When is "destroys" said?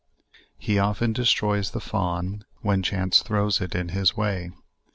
1.13-1.69